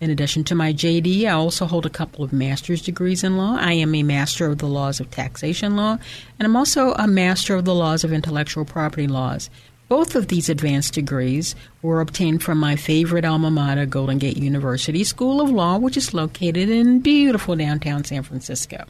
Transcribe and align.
In 0.00 0.08
addition 0.08 0.44
to 0.44 0.54
my 0.54 0.72
JD, 0.72 1.26
I 1.26 1.32
also 1.32 1.66
hold 1.66 1.84
a 1.84 1.90
couple 1.90 2.24
of 2.24 2.32
master's 2.32 2.80
degrees 2.80 3.22
in 3.22 3.36
law. 3.36 3.58
I 3.60 3.74
am 3.74 3.94
a 3.94 4.02
master 4.02 4.46
of 4.46 4.56
the 4.56 4.66
laws 4.66 4.98
of 4.98 5.10
taxation 5.10 5.76
law, 5.76 5.98
and 6.38 6.46
I'm 6.46 6.56
also 6.56 6.94
a 6.94 7.06
master 7.06 7.54
of 7.54 7.66
the 7.66 7.74
laws 7.74 8.02
of 8.02 8.10
intellectual 8.10 8.64
property 8.64 9.06
laws. 9.06 9.50
Both 9.88 10.14
of 10.14 10.28
these 10.28 10.48
advanced 10.48 10.94
degrees 10.94 11.54
were 11.82 12.00
obtained 12.00 12.42
from 12.42 12.56
my 12.56 12.76
favorite 12.76 13.26
alma 13.26 13.50
mater, 13.50 13.84
Golden 13.84 14.16
Gate 14.16 14.38
University 14.38 15.04
School 15.04 15.38
of 15.38 15.50
Law, 15.50 15.76
which 15.76 15.98
is 15.98 16.14
located 16.14 16.70
in 16.70 17.00
beautiful 17.00 17.54
downtown 17.54 18.02
San 18.04 18.22
Francisco. 18.22 18.86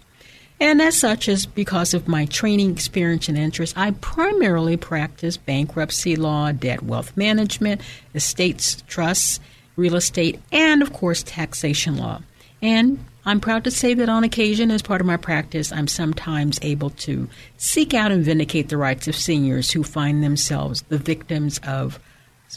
And 0.61 0.80
as 0.80 0.97
such, 0.97 1.28
as 1.28 1.45
because 1.45 1.92
of 1.92 2.06
my 2.06 2.27
training 2.27 2.70
experience 2.70 3.28
and 3.28 3.39
interest, 3.39 3.77
I 3.77 3.92
primarily 3.92 4.77
practice 4.77 5.39
bankruptcy 5.39 6.14
law, 6.14 6.52
debt 6.52 6.83
wealth 6.83 7.17
management, 7.17 7.80
estates, 8.14 8.84
trusts, 8.86 9.41
real 9.81 9.97
estate, 9.97 10.41
and 10.53 10.83
of 10.83 10.92
course, 10.92 11.23
taxation 11.23 11.97
law. 11.97 12.20
And 12.62 13.05
I'm 13.25 13.41
proud 13.41 13.64
to 13.64 13.70
say 13.70 13.95
that 13.95 14.09
on 14.09 14.25
occasion, 14.25 14.70
as 14.70 14.83
part 14.83 15.00
of 15.00 15.06
my 15.06 15.17
practice, 15.17 15.73
I'm 15.73 15.89
sometimes 15.89 16.59
able 16.62 16.91
to 16.91 17.28
seek 17.56 17.95
out 17.95 18.12
and 18.12 18.25
vindicate 18.25 18.69
the 18.69 18.77
rights 18.77 19.08
of 19.08 19.17
seniors 19.17 19.70
who 19.70 19.83
find 19.83 20.23
themselves 20.23 20.83
the 20.89 20.98
victims 20.98 21.58
of 21.67 21.98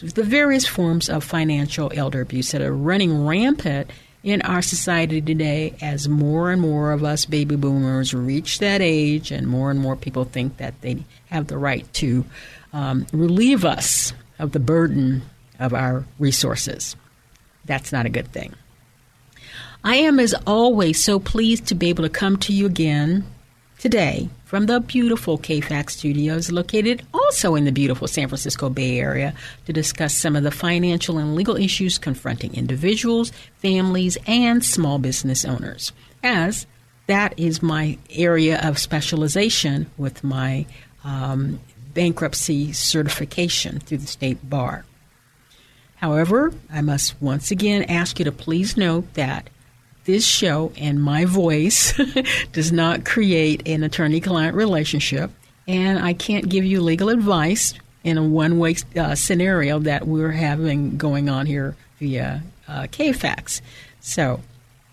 the 0.02 0.24
various 0.24 0.66
forms 0.66 1.10
of 1.10 1.24
financial 1.24 1.92
elder 1.94 2.22
abuse 2.22 2.52
that 2.52 2.62
are 2.62 2.74
running 2.74 3.26
rampant 3.26 3.90
in 4.24 4.42
our 4.42 4.62
society 4.62 5.22
today 5.22 5.76
as 5.82 6.08
more 6.08 6.50
and 6.50 6.62
more 6.62 6.94
of 6.94 7.04
us 7.04 7.26
baby 7.26 7.56
boomers 7.56 8.14
reach 8.14 8.60
that 8.60 8.82
age 8.82 9.32
and 9.32 9.48
more 9.48 9.70
and 9.70 9.80
more 9.80 9.96
people 9.96 10.24
think 10.24 10.58
that 10.58 10.80
they 10.82 11.04
have 11.26 11.48
the 11.48 11.58
right 11.58 11.92
to 11.94 12.26
um, 12.72 13.06
relieve 13.12 13.66
us 13.66 14.14
of 14.40 14.54
the 14.54 14.60
burden 14.60 15.22
of 15.60 15.74
our 15.74 16.06
resources. 16.18 16.96
That's 17.66 17.92
not 17.92 18.06
a 18.06 18.10
good 18.10 18.32
thing. 18.32 18.54
I 19.84 19.98
am, 19.98 20.20
as 20.20 20.34
always, 20.48 21.04
so 21.04 21.20
pleased 21.20 21.68
to 21.68 21.76
be 21.76 21.90
able 21.90 22.04
to 22.04 22.10
come 22.10 22.38
to 22.38 22.54
you 22.54 22.66
again 22.66 23.26
today 23.78 24.30
from 24.46 24.66
the 24.68 24.80
beautiful 24.80 25.38
KFAX 25.38 25.90
studios 25.90 26.52
located 26.52 27.06
also 27.14 27.56
in 27.56 27.66
the 27.66 27.72
beautiful 27.72 28.08
San 28.08 28.30
Francisco 28.30 28.70
Bay 28.70 28.98
Area 28.98 29.34
to 29.66 29.74
discuss 29.74 30.16
some 30.16 30.38
of 30.38 30.44
the 30.44 30.52
financial 30.52 31.18
and 31.18 31.36
legal 31.36 31.58
issues 31.58 31.98
confronting 31.98 32.54
individuals, 32.54 33.34
families, 33.58 34.18
and 34.26 34.64
small 34.64 35.00
business 35.00 35.44
owners. 35.44 35.92
As 36.24 36.66
that 37.08 37.38
is 37.38 37.62
my 37.62 37.98
area 38.10 38.62
of 38.62 38.80
specialization 38.80 39.92
with 39.98 40.24
my 40.24 40.66
um, 41.04 41.60
bankruptcy 41.94 42.72
certification 42.72 43.80
through 43.80 43.98
the 43.98 44.08
state 44.08 44.50
bar. 44.50 44.86
However, 46.04 46.52
I 46.70 46.82
must 46.82 47.16
once 47.22 47.50
again 47.50 47.84
ask 47.84 48.20
you 48.20 48.26
to 48.26 48.32
please 48.34 48.76
note 48.76 49.14
that 49.14 49.50
this 50.04 50.28
show 50.28 50.74
and 50.76 51.02
my 51.02 51.24
voice 51.24 51.94
does 52.52 52.74
not 52.74 53.06
create 53.06 53.66
an 53.66 53.84
attorney 53.84 54.20
client 54.20 54.54
relationship, 54.54 55.32
and 55.66 55.98
I 55.98 56.12
can't 56.12 56.50
give 56.50 56.66
you 56.66 56.82
legal 56.82 57.08
advice 57.08 57.74
in 58.04 58.18
a 58.18 58.22
one 58.22 58.60
way 58.60 58.76
uh, 58.98 59.16
scenario 59.16 59.80
that 59.80 60.06
we're 60.06 60.34
having 60.34 60.98
going 60.98 61.30
on 61.30 61.46
here 61.46 61.74
via 62.00 62.44
uh, 62.68 62.82
KFAX. 62.82 63.62
So, 64.02 64.42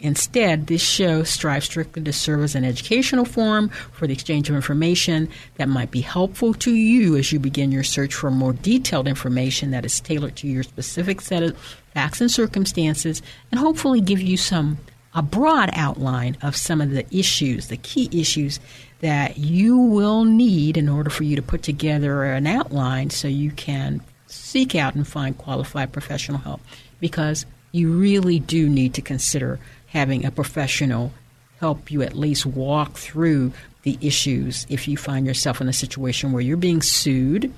Instead, 0.01 0.67
this 0.67 0.83
show 0.83 1.23
strives 1.23 1.67
strictly 1.67 2.03
to 2.03 2.13
serve 2.13 2.43
as 2.43 2.55
an 2.55 2.65
educational 2.65 3.25
forum 3.25 3.69
for 3.69 4.07
the 4.07 4.13
exchange 4.13 4.49
of 4.49 4.57
information 4.57 5.29
that 5.57 5.69
might 5.69 5.91
be 5.91 6.01
helpful 6.01 6.55
to 6.55 6.73
you 6.73 7.17
as 7.17 7.31
you 7.33 7.39
begin 7.39 7.71
your 7.71 7.85
search 7.85 8.15
for 8.15 8.31
more 8.31 8.55
detailed 8.55 9.07
information 9.07 9.71
that 9.71 9.85
is 9.85 10.01
tailored 10.01 10.37
to 10.37 10.49
your 10.49 10.63
specific 10.63 11.21
set 11.21 11.43
of 11.43 11.57
facts 11.93 12.21
and 12.21 12.31
circumstances, 12.31 13.21
and 13.51 13.61
hopefully 13.61 14.01
give 14.01 14.21
you 14.21 14.37
some 14.37 14.79
a 15.15 15.23
broad 15.23 15.71
outline 15.73 16.37
of 16.43 16.55
some 16.55 16.81
of 16.81 16.91
the 16.91 17.05
issues, 17.15 17.67
the 17.67 17.77
key 17.77 18.09
issues 18.13 18.61
that 19.01 19.39
you 19.39 19.77
will 19.77 20.25
need 20.25 20.77
in 20.77 20.89
order 20.89 21.11
for 21.11 21.25
you 21.25 21.35
to 21.37 21.43
put 21.43 21.63
together 21.63 22.25
an 22.25 22.47
outline 22.47 23.11
so 23.11 23.27
you 23.27 23.51
can 23.51 24.01
seek 24.27 24.75
out 24.75 24.95
and 24.95 25.09
find 25.09 25.37
qualified 25.37 25.93
professional 25.93 26.39
help. 26.39 26.61
Because 27.01 27.45
you 27.73 27.91
really 27.91 28.39
do 28.39 28.69
need 28.69 28.95
to 28.95 29.03
consider 29.03 29.59
having 29.91 30.25
a 30.25 30.31
professional 30.31 31.13
help 31.61 31.91
you 31.91 32.03
at 32.03 32.17
least 32.17 32.47
walk 32.47 32.95
through 32.95 33.53
the 33.83 33.99
issues 34.01 34.67
if 34.69 34.89
you 34.89 34.97
find 34.97 35.27
yourself 35.27 35.61
in 35.61 35.69
a 35.69 35.73
situation 35.73 36.33
where 36.33 36.43
you're 36.43 36.57
being 36.57 36.83
sued 36.83 37.53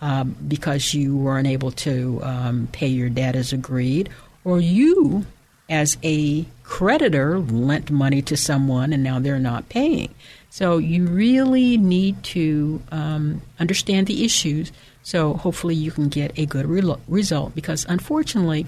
um, 0.00 0.36
because 0.46 0.94
you 0.94 1.16
weren't 1.16 1.46
able 1.46 1.70
to 1.70 2.20
um, 2.22 2.68
pay 2.72 2.86
your 2.86 3.08
debt 3.10 3.36
as 3.36 3.52
agreed, 3.52 4.08
or 4.44 4.60
you, 4.60 5.26
as 5.68 5.98
a 6.02 6.44
creditor, 6.62 7.38
lent 7.38 7.90
money 7.90 8.22
to 8.22 8.36
someone 8.36 8.92
and 8.92 9.02
now 9.02 9.18
they're 9.18 9.38
not 9.38 9.68
paying. 9.68 10.14
So 10.48 10.78
you 10.78 11.06
really 11.06 11.76
need 11.76 12.22
to 12.24 12.82
um, 12.90 13.42
understand 13.58 14.06
the 14.06 14.24
issues. 14.24 14.72
So 15.02 15.34
hopefully 15.34 15.74
you 15.74 15.90
can 15.90 16.08
get 16.08 16.36
a 16.38 16.46
good 16.46 16.66
re- 16.66 16.96
result 17.06 17.54
because 17.54 17.84
unfortunately, 17.88 18.66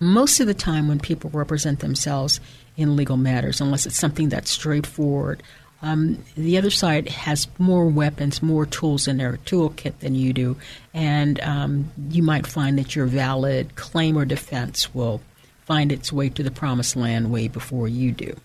most 0.00 0.40
of 0.40 0.46
the 0.46 0.54
time 0.54 0.88
when 0.88 1.00
people 1.00 1.30
represent 1.30 1.80
themselves 1.80 2.40
in 2.76 2.96
legal 2.96 3.16
matters, 3.16 3.60
unless 3.60 3.86
it's 3.86 3.98
something 3.98 4.28
that's 4.28 4.50
straightforward, 4.50 5.42
um, 5.80 6.24
the 6.36 6.58
other 6.58 6.70
side 6.70 7.08
has 7.08 7.46
more 7.58 7.86
weapons, 7.86 8.42
more 8.42 8.66
tools 8.66 9.06
in 9.06 9.18
their 9.18 9.38
toolkit 9.44 9.98
than 10.00 10.14
you 10.14 10.32
do, 10.32 10.56
and 10.92 11.40
um, 11.40 11.92
you 12.10 12.22
might 12.22 12.46
find 12.46 12.78
that 12.78 12.96
your 12.96 13.06
valid 13.06 13.76
claim 13.76 14.16
or 14.16 14.24
defense 14.24 14.92
will 14.92 15.20
find 15.66 15.92
its 15.92 16.12
way 16.12 16.30
to 16.30 16.42
the 16.42 16.50
promised 16.50 16.96
land 16.96 17.30
way 17.30 17.46
before 17.46 17.86
you 17.86 18.10
do. 18.10 18.36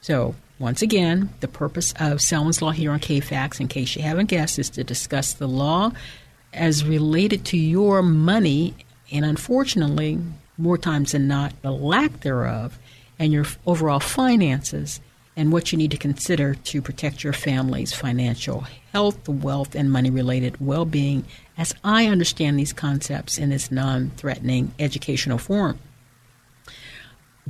So, 0.00 0.36
once 0.58 0.80
again, 0.80 1.30
the 1.40 1.48
purpose 1.48 1.92
of 1.98 2.22
Selwyn's 2.22 2.62
Law 2.62 2.70
here 2.70 2.92
on 2.92 3.00
KFAX, 3.00 3.60
in 3.60 3.68
case 3.68 3.96
you 3.96 4.02
haven't 4.02 4.30
guessed, 4.30 4.58
is 4.58 4.70
to 4.70 4.84
discuss 4.84 5.32
the 5.32 5.48
law 5.48 5.90
as 6.52 6.84
related 6.84 7.44
to 7.46 7.58
your 7.58 8.00
money, 8.02 8.74
and 9.10 9.24
unfortunately, 9.24 10.18
more 10.58 10.78
times 10.78 11.12
than 11.12 11.28
not, 11.28 11.52
the 11.62 11.70
lack 11.70 12.20
thereof, 12.20 12.78
and 13.18 13.32
your 13.32 13.46
overall 13.66 14.00
finances, 14.00 15.00
and 15.36 15.52
what 15.52 15.70
you 15.70 15.78
need 15.78 15.90
to 15.90 15.98
consider 15.98 16.54
to 16.54 16.80
protect 16.80 17.22
your 17.22 17.32
family's 17.32 17.92
financial 17.92 18.60
health, 18.92 19.28
wealth, 19.28 19.74
and 19.74 19.90
money 19.92 20.10
related 20.10 20.58
well 20.60 20.84
being, 20.86 21.24
as 21.58 21.74
I 21.84 22.06
understand 22.06 22.58
these 22.58 22.72
concepts 22.72 23.38
in 23.38 23.50
this 23.50 23.70
non 23.70 24.10
threatening 24.16 24.72
educational 24.78 25.38
form. 25.38 25.78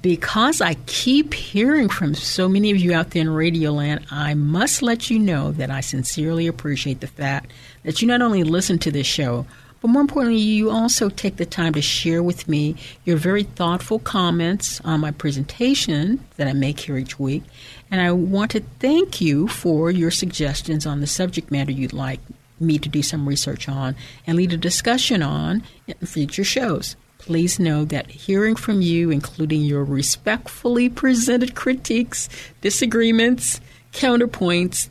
because 0.01 0.61
I 0.61 0.75
keep 0.87 1.33
hearing 1.33 1.89
from 1.89 2.15
so 2.15 2.49
many 2.49 2.71
of 2.71 2.77
you 2.77 2.93
out 2.93 3.11
there 3.11 3.23
in 3.23 3.31
Radio 3.31 3.73
Land, 3.73 4.05
I 4.11 4.35
must 4.35 4.83
let 4.83 5.09
you 5.09 5.19
know 5.19 5.53
that 5.53 5.71
I 5.71 5.81
sincerely 5.81 6.47
appreciate 6.47 7.01
the 7.01 7.07
fact 7.07 7.51
that 7.83 8.03
you 8.03 8.09
not 8.09 8.21
only 8.21 8.45
listen 8.45 8.79
to 8.81 8.91
this 8.91 9.07
show, 9.07 9.47
but 9.87 9.93
more 9.93 10.03
importantly, 10.03 10.41
you 10.41 10.69
also 10.69 11.09
take 11.09 11.37
the 11.37 11.47
time 11.47 11.73
to 11.75 11.81
share 11.81 12.21
with 12.21 12.49
me 12.49 12.75
your 13.05 13.17
very 13.17 13.45
thoughtful 13.45 14.01
comments 14.01 14.81
on 14.81 14.99
my 14.99 15.13
presentation 15.13 16.19
that 16.39 16.49
I 16.49 16.55
make 16.55 16.81
here 16.81 16.97
each 16.97 17.21
week. 17.21 17.45
And 17.89 18.01
I 18.01 18.11
want 18.11 18.51
to 18.51 18.65
thank 18.81 19.21
you 19.21 19.47
for 19.47 19.93
your 19.93 20.11
suggestions 20.11 20.87
on 20.87 21.01
the 21.01 21.07
subject 21.07 21.53
matter 21.53 21.71
you'd 21.71 21.93
like 21.93 22.19
me 22.59 22.81
to 22.81 22.89
do 22.89 23.01
some 23.01 23.29
research 23.29 23.69
on 23.69 23.95
and 24.27 24.37
lead 24.37 24.53
a 24.53 24.57
discussion 24.57 25.23
on 25.23 25.63
in 25.87 25.95
future 26.05 26.43
shows. 26.43 26.97
Please 27.19 27.61
know 27.61 27.85
that 27.85 28.11
hearing 28.11 28.57
from 28.57 28.83
you, 28.83 29.13
including 29.13 29.61
your 29.61 29.85
respectfully 29.85 30.89
presented 30.89 31.55
critiques, 31.55 32.29
disagreements, 32.61 33.61
counterpoints, 33.93 34.89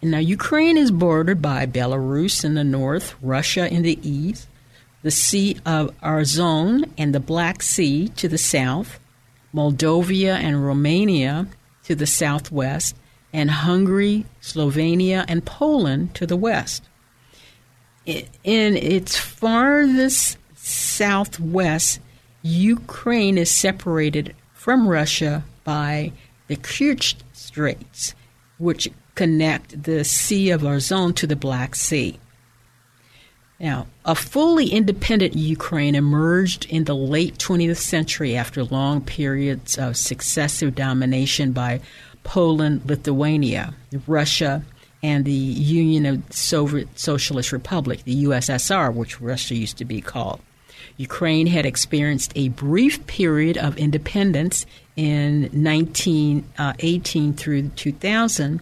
Now, 0.00 0.18
Ukraine 0.18 0.76
is 0.76 0.90
bordered 0.90 1.42
by 1.42 1.66
Belarus 1.66 2.44
in 2.44 2.54
the 2.54 2.64
north, 2.64 3.14
Russia 3.22 3.72
in 3.72 3.82
the 3.82 3.98
east, 4.08 4.48
the 5.02 5.12
Sea 5.12 5.56
of 5.66 5.94
Azov 6.02 6.84
and 6.98 7.14
the 7.14 7.20
Black 7.20 7.62
Sea 7.62 8.08
to 8.08 8.28
the 8.28 8.38
south, 8.38 8.98
Moldova 9.54 10.34
and 10.34 10.64
Romania 10.64 11.46
to 11.84 11.94
the 11.94 12.06
southwest, 12.06 12.96
and 13.32 13.50
Hungary, 13.50 14.26
Slovenia, 14.40 15.24
and 15.28 15.44
Poland 15.44 16.14
to 16.14 16.26
the 16.26 16.36
west. 16.36 16.82
In 18.04 18.76
its 18.76 19.16
farthest 19.16 20.36
southwest, 20.54 22.00
Ukraine 22.42 23.38
is 23.38 23.50
separated 23.50 24.34
from 24.52 24.88
Russia 24.88 25.44
by 25.64 26.12
the 26.48 26.56
Kerch 26.56 27.14
Straits, 27.32 28.14
which 28.58 28.88
connect 29.14 29.84
the 29.84 30.04
Sea 30.04 30.50
of 30.50 30.64
Azov 30.64 31.14
to 31.16 31.26
the 31.26 31.36
Black 31.36 31.74
Sea. 31.74 32.18
Now, 33.60 33.86
a 34.04 34.16
fully 34.16 34.70
independent 34.70 35.36
Ukraine 35.36 35.94
emerged 35.94 36.66
in 36.68 36.84
the 36.84 36.96
late 36.96 37.38
20th 37.38 37.76
century 37.76 38.34
after 38.34 38.64
long 38.64 39.00
periods 39.00 39.78
of 39.78 39.96
successive 39.96 40.74
domination 40.74 41.52
by 41.52 41.80
Poland, 42.24 42.82
Lithuania, 42.84 43.74
Russia, 44.06 44.62
and 45.02 45.24
the 45.24 45.32
Union 45.32 46.06
of 46.06 46.22
Soviet 46.32 46.98
Socialist 46.98 47.52
Republic, 47.52 48.04
the 48.04 48.24
USSR, 48.24 48.94
which 48.94 49.20
Russia 49.20 49.54
used 49.54 49.78
to 49.78 49.84
be 49.84 50.00
called. 50.00 50.40
Ukraine 50.96 51.46
had 51.46 51.66
experienced 51.66 52.32
a 52.36 52.48
brief 52.48 53.06
period 53.06 53.56
of 53.56 53.76
independence 53.78 54.66
in 54.94 55.42
1918 55.52 57.30
uh, 57.30 57.36
through 57.36 57.68
2000 57.70 58.60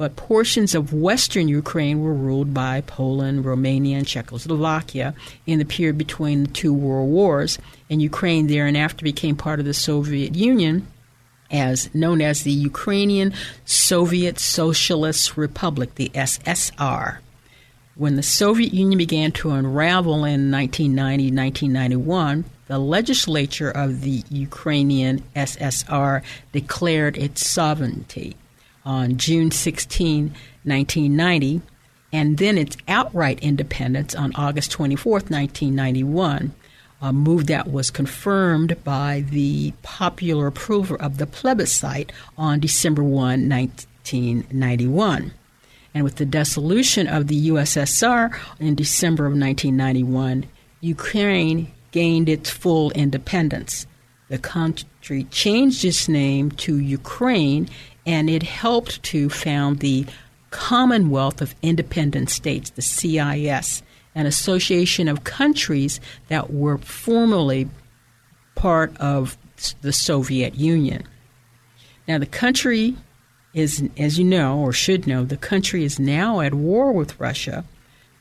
but 0.00 0.16
portions 0.16 0.74
of 0.74 0.94
western 0.94 1.46
Ukraine 1.46 2.00
were 2.00 2.14
ruled 2.14 2.54
by 2.54 2.80
Poland, 2.80 3.44
Romania, 3.44 3.98
and 3.98 4.06
Czechoslovakia 4.06 5.14
in 5.44 5.58
the 5.58 5.66
period 5.66 5.98
between 5.98 6.44
the 6.44 6.48
two 6.48 6.72
world 6.72 7.10
wars, 7.10 7.58
and 7.90 8.00
Ukraine 8.00 8.46
thereafter 8.46 9.04
became 9.04 9.36
part 9.36 9.60
of 9.60 9.66
the 9.66 9.74
Soviet 9.74 10.34
Union 10.34 10.86
as 11.50 11.92
known 11.94 12.20
as 12.20 12.42
the 12.42 12.52
Ukrainian 12.52 13.32
Soviet 13.64 14.38
Socialist 14.38 15.36
Republic, 15.36 15.94
the 15.94 16.10
SSR. 16.10 17.18
When 17.96 18.16
the 18.16 18.22
Soviet 18.22 18.72
Union 18.72 18.98
began 18.98 19.32
to 19.32 19.50
unravel 19.50 20.24
in 20.24 20.50
1990 20.50 21.24
1991, 21.34 22.44
the 22.66 22.78
legislature 22.78 23.70
of 23.70 24.02
the 24.02 24.22
Ukrainian 24.30 25.22
SSR 25.34 26.22
declared 26.52 27.18
its 27.18 27.46
sovereignty 27.46 28.36
on 28.84 29.16
June 29.16 29.50
16, 29.50 30.34
1990, 30.62 31.62
and 32.12 32.38
then 32.38 32.56
its 32.56 32.76
outright 32.88 33.40
independence 33.40 34.14
on 34.14 34.32
August 34.34 34.70
24, 34.70 35.12
1991, 35.12 36.54
a 37.00 37.12
move 37.12 37.46
that 37.46 37.70
was 37.70 37.90
confirmed 37.90 38.76
by 38.84 39.24
the 39.30 39.72
popular 39.82 40.46
approval 40.46 40.96
of 41.00 41.18
the 41.18 41.26
plebiscite 41.26 42.12
on 42.36 42.60
December 42.60 43.02
1, 43.02 43.48
1991. 43.48 45.32
And 45.92 46.04
with 46.04 46.16
the 46.16 46.26
dissolution 46.26 47.06
of 47.06 47.26
the 47.26 47.48
USSR 47.48 48.38
in 48.60 48.74
December 48.74 49.26
of 49.26 49.32
1991, 49.32 50.46
Ukraine 50.80 51.72
gained 51.90 52.28
its 52.28 52.50
full 52.50 52.90
independence. 52.92 53.86
The 54.28 54.38
country 54.38 55.24
changed 55.24 55.84
its 55.84 56.08
name 56.08 56.52
to 56.52 56.78
Ukraine 56.78 57.68
and 58.06 58.30
it 58.30 58.42
helped 58.42 59.02
to 59.04 59.28
found 59.28 59.80
the 59.80 60.06
Commonwealth 60.50 61.40
of 61.40 61.54
Independent 61.62 62.28
States, 62.30 62.70
the 62.70 62.82
CIS, 62.82 63.82
an 64.14 64.26
association 64.26 65.08
of 65.08 65.24
countries 65.24 66.00
that 66.28 66.52
were 66.52 66.78
formerly 66.78 67.68
part 68.54 68.96
of 68.98 69.38
the 69.82 69.92
Soviet 69.92 70.54
Union. 70.54 71.04
Now, 72.08 72.18
the 72.18 72.26
country 72.26 72.96
is, 73.54 73.88
as 73.96 74.18
you 74.18 74.24
know 74.24 74.58
or 74.58 74.72
should 74.72 75.06
know, 75.06 75.24
the 75.24 75.36
country 75.36 75.84
is 75.84 75.98
now 75.98 76.40
at 76.40 76.54
war 76.54 76.92
with 76.92 77.18
Russia, 77.20 77.64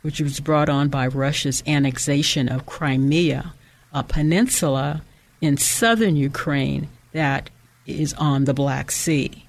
which 0.02 0.22
was 0.22 0.40
brought 0.40 0.70
on 0.70 0.90
by 0.90 1.08
Russia's 1.08 1.64
annexation 1.68 2.50
of 2.50 2.66
Crimea, 2.66 3.54
a 3.94 4.04
peninsula 4.04 5.02
in 5.42 5.58
southern 5.58 6.16
Ukraine 6.16 6.90
that 7.12 7.50
is 7.86 8.14
on 8.16 8.46
the 8.46 8.54
Black 8.54 8.92
Sea. 8.92 9.46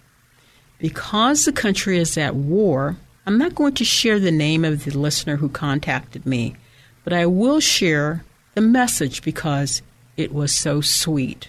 Because 0.78 1.44
the 1.44 1.52
country 1.52 1.99
is 1.99 2.16
at 2.16 2.35
war, 2.35 2.97
I'm 3.30 3.38
not 3.38 3.54
going 3.54 3.75
to 3.75 3.84
share 3.84 4.18
the 4.18 4.32
name 4.32 4.64
of 4.64 4.84
the 4.84 4.90
listener 4.90 5.37
who 5.37 5.49
contacted 5.49 6.26
me, 6.26 6.56
but 7.04 7.12
I 7.12 7.26
will 7.26 7.60
share 7.60 8.25
the 8.56 8.60
message 8.60 9.22
because 9.22 9.82
it 10.16 10.34
was 10.34 10.52
so 10.52 10.80
sweet. 10.80 11.49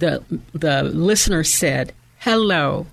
The, 0.00 0.22
the 0.52 0.82
listener 0.82 1.42
said, 1.42 1.94
Hello, 2.18 2.86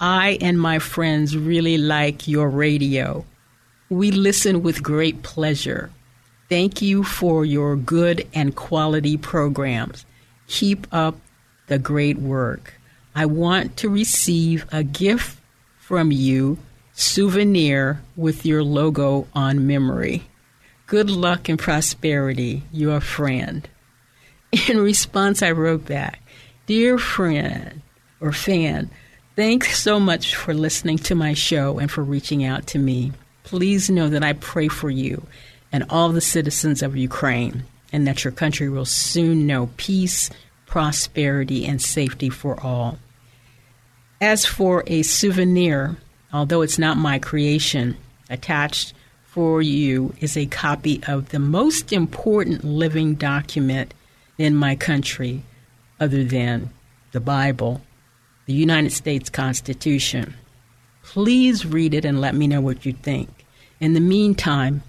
I 0.00 0.38
and 0.40 0.60
my 0.60 0.80
friends 0.80 1.36
really 1.36 1.78
like 1.78 2.26
your 2.26 2.50
radio. 2.50 3.24
We 3.88 4.10
listen 4.10 4.64
with 4.64 4.82
great 4.82 5.22
pleasure. 5.22 5.92
Thank 6.48 6.82
you 6.82 7.04
for 7.04 7.44
your 7.44 7.76
good 7.76 8.26
and 8.34 8.56
quality 8.56 9.16
programs. 9.16 10.04
Keep 10.48 10.88
up 10.90 11.16
the 11.68 11.78
great 11.78 12.18
work. 12.18 12.74
I 13.14 13.26
want 13.26 13.76
to 13.76 13.88
receive 13.88 14.66
a 14.72 14.82
gift 14.82 15.35
from 15.86 16.10
you, 16.10 16.58
souvenir 16.94 18.02
with 18.16 18.44
your 18.44 18.60
logo 18.60 19.24
on 19.32 19.68
memory. 19.68 20.20
Good 20.88 21.08
luck 21.08 21.48
and 21.48 21.60
prosperity, 21.60 22.64
your 22.72 23.00
friend. 23.00 23.68
In 24.68 24.80
response, 24.80 25.44
I 25.44 25.52
wrote 25.52 25.86
back, 25.86 26.20
Dear 26.66 26.98
friend 26.98 27.82
or 28.18 28.32
fan, 28.32 28.90
thanks 29.36 29.78
so 29.80 30.00
much 30.00 30.34
for 30.34 30.54
listening 30.54 30.98
to 30.98 31.14
my 31.14 31.34
show 31.34 31.78
and 31.78 31.88
for 31.88 32.02
reaching 32.02 32.42
out 32.42 32.66
to 32.68 32.80
me. 32.80 33.12
Please 33.44 33.88
know 33.88 34.08
that 34.08 34.24
I 34.24 34.32
pray 34.32 34.66
for 34.66 34.90
you 34.90 35.24
and 35.70 35.84
all 35.88 36.08
the 36.08 36.20
citizens 36.20 36.82
of 36.82 36.96
Ukraine, 36.96 37.62
and 37.92 38.08
that 38.08 38.24
your 38.24 38.32
country 38.32 38.68
will 38.68 38.86
soon 38.86 39.46
know 39.46 39.70
peace, 39.76 40.30
prosperity, 40.66 41.64
and 41.64 41.80
safety 41.80 42.28
for 42.28 42.60
all. 42.60 42.98
As 44.20 44.46
for 44.46 44.82
a 44.86 45.02
souvenir, 45.02 45.96
although 46.32 46.62
it's 46.62 46.78
not 46.78 46.96
my 46.96 47.18
creation, 47.18 47.98
attached 48.30 48.94
for 49.26 49.60
you 49.60 50.14
is 50.20 50.36
a 50.36 50.46
copy 50.46 51.02
of 51.06 51.28
the 51.28 51.38
most 51.38 51.92
important 51.92 52.64
living 52.64 53.14
document 53.14 53.92
in 54.38 54.54
my 54.54 54.74
country, 54.74 55.42
other 56.00 56.24
than 56.24 56.70
the 57.12 57.20
Bible, 57.20 57.82
the 58.46 58.54
United 58.54 58.92
States 58.92 59.28
Constitution. 59.28 60.34
Please 61.02 61.66
read 61.66 61.92
it 61.92 62.06
and 62.06 62.18
let 62.18 62.34
me 62.34 62.46
know 62.46 62.62
what 62.62 62.86
you 62.86 62.94
think. 62.94 63.28
In 63.80 63.92
the 63.92 64.00
meantime, 64.00 64.82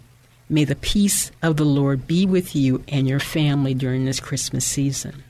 may 0.48 0.63
the 0.63 0.75
peace 0.75 1.31
of 1.43 1.57
the 1.57 1.65
Lord 1.65 2.07
be 2.07 2.25
with 2.25 2.55
you 2.55 2.81
and 2.88 3.10
your 3.10 3.19
family 3.19 3.74
during 3.74 4.05
this 4.05 4.22
Christmas 4.22 4.65
season. 4.65 5.24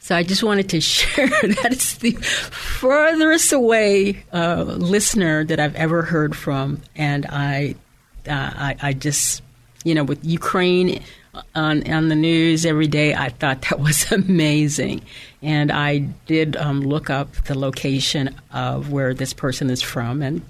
So 0.00 0.16
I 0.16 0.22
just 0.22 0.42
wanted 0.42 0.70
to 0.70 0.80
share 0.80 1.28
that 1.28 1.68
it's 1.72 1.98
the 1.98 2.12
furthest 2.12 3.52
away 3.52 4.24
uh, 4.32 4.62
listener 4.62 5.44
that 5.44 5.60
I've 5.60 5.76
ever 5.76 6.02
heard 6.02 6.34
from, 6.34 6.80
and 6.96 7.26
I, 7.26 7.76
uh, 8.26 8.32
I, 8.32 8.76
I 8.80 8.92
just, 8.94 9.42
you 9.84 9.94
know, 9.94 10.02
with 10.02 10.24
Ukraine 10.24 11.02
on 11.54 11.88
on 11.92 12.08
the 12.08 12.16
news 12.16 12.66
every 12.66 12.88
day, 12.88 13.14
I 13.14 13.28
thought 13.28 13.62
that 13.68 13.78
was 13.78 14.10
amazing, 14.12 15.02
and 15.42 15.70
I 15.70 15.98
did 16.26 16.56
um, 16.56 16.80
look 16.80 17.10
up 17.10 17.32
the 17.44 17.56
location 17.56 18.34
of 18.52 18.90
where 18.90 19.14
this 19.14 19.34
person 19.34 19.68
is 19.70 19.82
from, 19.82 20.22
and 20.22 20.42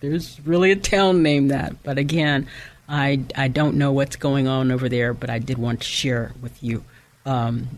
there's 0.00 0.40
really 0.44 0.72
a 0.72 0.76
town 0.76 1.22
named 1.22 1.52
that. 1.52 1.82
But 1.84 1.98
again, 1.98 2.48
I 2.88 3.22
I 3.36 3.46
don't 3.46 3.76
know 3.76 3.92
what's 3.92 4.16
going 4.16 4.48
on 4.48 4.72
over 4.72 4.88
there, 4.88 5.14
but 5.14 5.30
I 5.30 5.38
did 5.38 5.56
want 5.56 5.80
to 5.80 5.86
share 5.86 6.32
with 6.42 6.62
you 6.62 6.84
um, 7.24 7.68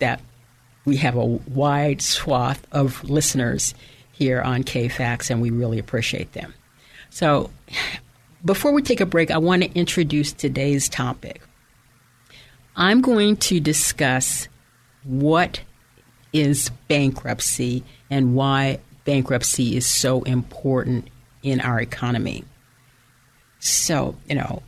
that 0.00 0.20
we 0.88 0.96
have 0.96 1.16
a 1.16 1.24
wide 1.24 2.00
swath 2.00 2.66
of 2.72 3.04
listeners 3.04 3.74
here 4.12 4.40
on 4.40 4.64
KFAX, 4.64 5.30
and 5.30 5.42
we 5.42 5.50
really 5.50 5.78
appreciate 5.78 6.32
them. 6.32 6.54
So, 7.10 7.50
before 8.44 8.72
we 8.72 8.82
take 8.82 9.00
a 9.00 9.06
break, 9.06 9.30
I 9.30 9.38
want 9.38 9.62
to 9.62 9.72
introduce 9.74 10.32
today's 10.32 10.88
topic. 10.88 11.42
I'm 12.74 13.02
going 13.02 13.36
to 13.36 13.60
discuss 13.60 14.48
what 15.04 15.60
is 16.32 16.70
bankruptcy 16.88 17.84
and 18.10 18.34
why 18.34 18.80
bankruptcy 19.04 19.76
is 19.76 19.86
so 19.86 20.22
important 20.22 21.08
in 21.42 21.60
our 21.60 21.80
economy. 21.80 22.44
So, 23.58 24.16
you 24.26 24.36
know, 24.36 24.62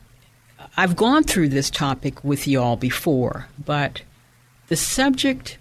I've 0.76 0.96
gone 0.96 1.24
through 1.24 1.48
this 1.48 1.70
topic 1.70 2.22
with 2.22 2.46
y'all 2.46 2.76
before, 2.76 3.46
but 3.64 4.02
the 4.68 4.76
subject 4.76 5.58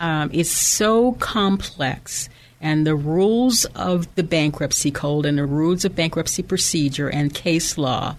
um, 0.00 0.30
is 0.32 0.50
so 0.50 1.12
complex, 1.12 2.28
and 2.60 2.86
the 2.86 2.96
rules 2.96 3.64
of 3.76 4.12
the 4.16 4.22
bankruptcy 4.22 4.90
code 4.90 5.26
and 5.26 5.38
the 5.38 5.46
rules 5.46 5.84
of 5.84 5.94
bankruptcy 5.94 6.42
procedure 6.42 7.08
and 7.08 7.32
case 7.32 7.78
law 7.78 8.16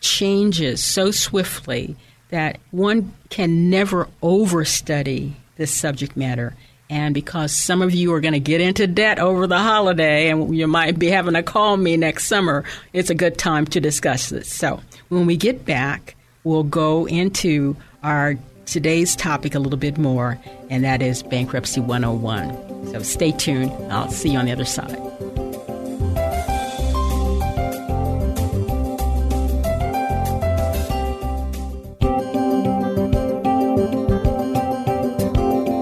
changes 0.00 0.82
so 0.82 1.10
swiftly 1.10 1.96
that 2.30 2.58
one 2.70 3.14
can 3.30 3.70
never 3.70 4.08
overstudy 4.22 5.32
this 5.56 5.74
subject 5.74 6.16
matter. 6.16 6.54
And 6.90 7.12
because 7.12 7.52
some 7.52 7.82
of 7.82 7.94
you 7.94 8.14
are 8.14 8.20
going 8.20 8.32
to 8.32 8.40
get 8.40 8.60
into 8.60 8.86
debt 8.86 9.18
over 9.18 9.46
the 9.46 9.58
holiday 9.58 10.30
and 10.30 10.56
you 10.56 10.66
might 10.66 10.98
be 10.98 11.08
having 11.08 11.34
to 11.34 11.42
call 11.42 11.76
me 11.76 11.96
next 11.96 12.26
summer, 12.26 12.64
it's 12.92 13.10
a 13.10 13.14
good 13.14 13.36
time 13.36 13.66
to 13.66 13.80
discuss 13.80 14.30
this. 14.30 14.52
So 14.52 14.80
when 15.08 15.26
we 15.26 15.36
get 15.36 15.64
back, 15.66 16.14
we'll 16.44 16.62
go 16.62 17.06
into 17.06 17.76
our 18.02 18.36
today's 18.72 19.16
topic 19.16 19.54
a 19.54 19.58
little 19.58 19.78
bit 19.78 19.98
more, 19.98 20.38
and 20.70 20.84
that 20.84 21.02
is 21.02 21.22
Bankruptcy 21.22 21.80
101. 21.80 22.92
So 22.92 23.02
stay 23.02 23.32
tuned. 23.32 23.72
I'll 23.92 24.10
see 24.10 24.30
you 24.30 24.38
on 24.38 24.44
the 24.44 24.52
other 24.52 24.64
side. 24.64 24.98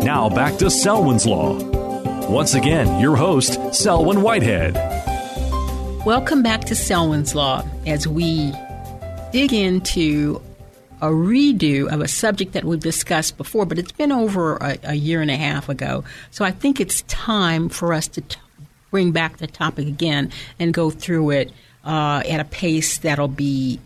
Now 0.05 0.29
back 0.29 0.57
to 0.59 0.71
Selwyn's 0.71 1.27
Law. 1.27 1.59
Once 2.29 2.55
again, 2.55 3.01
your 3.01 3.17
host, 3.17 3.59
Selwyn 3.75 4.23
Whitehead. 4.23 4.75
Welcome 6.07 6.43
back 6.43 6.65
to 6.67 6.75
Selwyn's 6.75 7.35
Law 7.35 7.65
as 7.87 8.07
we 8.07 8.53
dig 9.33 9.53
into 9.53 10.41
a 11.01 11.09
redo 11.09 11.93
of 11.93 12.01
a 12.01 12.09
subject 12.09 12.53
that 12.53 12.65
we've 12.65 12.81
discussed 12.81 13.37
before, 13.37 13.67
but 13.67 13.79
it's 13.79 13.93
been 13.93 14.13
over 14.13 14.57
a, 14.57 14.79
a 14.85 14.95
year 14.95 15.21
and 15.21 15.31
a 15.31 15.37
half 15.37 15.69
ago. 15.69 16.05
So 16.31 16.45
I 16.45 16.51
think 16.51 16.81
it's 16.81 17.03
time 17.03 17.69
for 17.69 17.93
us 17.93 18.09
to 18.09 18.21
t- 18.21 18.39
bring 18.91 19.13
back 19.13 19.37
the 19.39 19.47
topic 19.47 19.87
again 19.87 20.31
and 20.59 20.73
go 20.73 20.91
through 20.91 21.31
it 21.31 21.53
uh, 21.85 22.23
at 22.29 22.41
a 22.41 22.45
pace 22.45 22.99
that'll 22.99 23.29
be 23.29 23.79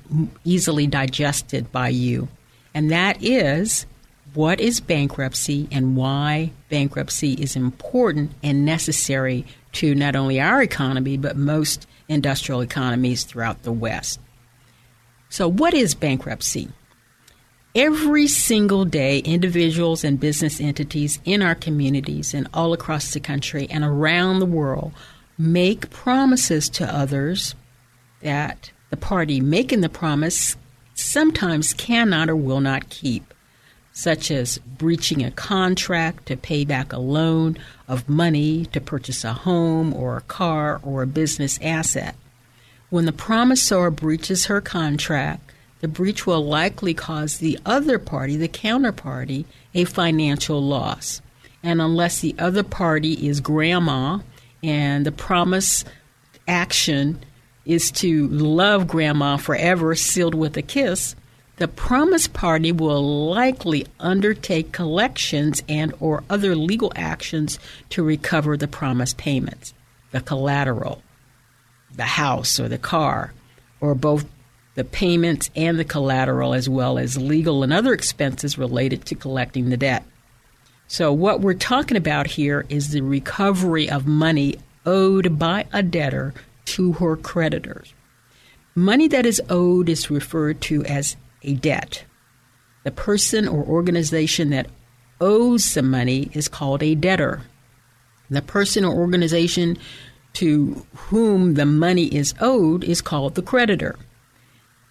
easily 0.44 0.86
digested 0.86 1.70
by 1.70 1.88
you. 1.88 2.28
And 2.74 2.90
that 2.90 3.22
is 3.22 3.86
what 4.34 4.60
is 4.60 4.80
bankruptcy 4.80 5.68
and 5.70 5.96
why 5.96 6.52
bankruptcy 6.68 7.34
is 7.34 7.56
important 7.56 8.32
and 8.42 8.64
necessary 8.64 9.44
to 9.72 9.94
not 9.94 10.16
only 10.16 10.40
our 10.40 10.62
economy, 10.62 11.16
but 11.16 11.36
most 11.36 11.86
industrial 12.08 12.60
economies 12.60 13.24
throughout 13.24 13.62
the 13.62 13.72
West. 13.72 14.20
So, 15.28 15.48
what 15.48 15.74
is 15.74 15.94
bankruptcy? 15.94 16.70
Every 17.74 18.26
single 18.26 18.84
day, 18.84 19.20
individuals 19.20 20.02
and 20.02 20.18
business 20.18 20.60
entities 20.60 21.20
in 21.24 21.40
our 21.40 21.54
communities 21.54 22.34
and 22.34 22.48
all 22.52 22.72
across 22.72 23.14
the 23.14 23.20
country 23.20 23.68
and 23.70 23.84
around 23.84 24.40
the 24.40 24.46
world 24.46 24.92
make 25.38 25.88
promises 25.88 26.68
to 26.70 26.84
others 26.84 27.54
that 28.22 28.72
the 28.90 28.96
party 28.96 29.40
making 29.40 29.82
the 29.82 29.88
promise 29.88 30.56
sometimes 30.94 31.72
cannot 31.72 32.28
or 32.28 32.34
will 32.34 32.60
not 32.60 32.90
keep, 32.90 33.32
such 33.92 34.32
as 34.32 34.58
breaching 34.58 35.22
a 35.22 35.30
contract 35.30 36.26
to 36.26 36.36
pay 36.36 36.64
back 36.64 36.92
a 36.92 36.98
loan 36.98 37.56
of 37.86 38.08
money 38.08 38.64
to 38.66 38.80
purchase 38.80 39.22
a 39.22 39.32
home 39.32 39.94
or 39.94 40.16
a 40.16 40.22
car 40.22 40.80
or 40.82 41.02
a 41.02 41.06
business 41.06 41.56
asset. 41.62 42.16
When 42.90 43.04
the 43.04 43.12
promisor 43.12 43.94
breaches 43.94 44.46
her 44.46 44.60
contract, 44.60 45.52
the 45.80 45.88
breach 45.88 46.26
will 46.26 46.44
likely 46.44 46.94
cause 46.94 47.38
the 47.38 47.58
other 47.64 47.98
party, 47.98 48.36
the 48.36 48.48
counterparty, 48.48 49.44
a 49.74 49.84
financial 49.84 50.62
loss. 50.62 51.22
And 51.62 51.80
unless 51.80 52.20
the 52.20 52.34
other 52.38 52.62
party 52.62 53.28
is 53.28 53.40
grandma 53.40 54.20
and 54.62 55.04
the 55.04 55.12
promise 55.12 55.84
action 56.46 57.18
is 57.64 57.90
to 57.92 58.28
love 58.28 58.88
grandma 58.88 59.36
forever, 59.36 59.94
sealed 59.94 60.34
with 60.34 60.56
a 60.56 60.62
kiss, 60.62 61.14
the 61.56 61.68
promise 61.68 62.26
party 62.26 62.72
will 62.72 63.30
likely 63.30 63.86
undertake 63.98 64.72
collections 64.72 65.62
and 65.68 65.92
or 66.00 66.24
other 66.30 66.56
legal 66.56 66.90
actions 66.96 67.58
to 67.90 68.02
recover 68.02 68.56
the 68.56 68.68
promised 68.68 69.18
payments, 69.18 69.74
the 70.10 70.22
collateral, 70.22 71.02
the 71.94 72.04
house 72.04 72.58
or 72.58 72.68
the 72.68 72.78
car, 72.78 73.34
or 73.80 73.94
both 73.94 74.24
the 74.74 74.84
payments 74.84 75.50
and 75.56 75.78
the 75.78 75.84
collateral, 75.84 76.54
as 76.54 76.68
well 76.68 76.98
as 76.98 77.16
legal 77.16 77.62
and 77.62 77.72
other 77.72 77.92
expenses 77.92 78.58
related 78.58 79.04
to 79.06 79.14
collecting 79.14 79.68
the 79.68 79.76
debt. 79.76 80.04
So, 80.86 81.12
what 81.12 81.40
we're 81.40 81.54
talking 81.54 81.96
about 81.96 82.26
here 82.26 82.66
is 82.68 82.90
the 82.90 83.02
recovery 83.02 83.88
of 83.88 84.06
money 84.06 84.56
owed 84.84 85.38
by 85.38 85.66
a 85.72 85.82
debtor 85.82 86.34
to 86.66 86.92
her 86.94 87.16
creditors. 87.16 87.92
Money 88.74 89.08
that 89.08 89.26
is 89.26 89.42
owed 89.48 89.88
is 89.88 90.10
referred 90.10 90.60
to 90.62 90.84
as 90.84 91.16
a 91.42 91.54
debt. 91.54 92.04
The 92.84 92.90
person 92.90 93.46
or 93.46 93.64
organization 93.64 94.50
that 94.50 94.68
owes 95.20 95.74
the 95.74 95.82
money 95.82 96.30
is 96.32 96.48
called 96.48 96.82
a 96.82 96.94
debtor. 96.94 97.42
The 98.30 98.42
person 98.42 98.84
or 98.84 98.94
organization 98.94 99.76
to 100.34 100.86
whom 100.94 101.54
the 101.54 101.66
money 101.66 102.06
is 102.06 102.34
owed 102.40 102.84
is 102.84 103.02
called 103.02 103.34
the 103.34 103.42
creditor. 103.42 103.96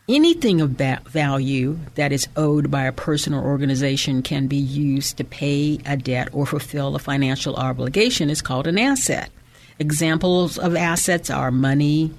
Anything 0.10 0.60
of 0.60 0.78
that 0.78 1.08
value 1.08 1.78
that 1.94 2.12
is 2.12 2.28
owed 2.36 2.72
by 2.72 2.86
a 2.86 2.92
person 2.92 3.32
or 3.32 3.46
organization 3.46 4.24
can 4.24 4.48
be 4.48 4.58
used 4.58 5.18
to 5.18 5.24
pay 5.24 5.78
a 5.86 5.96
debt 5.98 6.30
or 6.34 6.48
fulfill 6.48 6.96
a 6.96 7.00
financial 7.00 7.56
obligation 7.56 8.32
is 8.32 8.42
called 8.42 8.66
an 8.66 8.80
asset. 8.80 9.30
Examples 9.78 10.58
of 10.58 10.76
assets 10.76 11.30
are 11.30 11.52
money, 11.52 12.12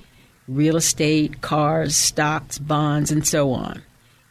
real 0.47 0.76
estate, 0.76 1.40
cars, 1.40 1.97
stocks, 1.97 2.59
bonds, 2.59 3.11
and 3.11 3.26
so 3.26 3.50
on. 3.50 3.82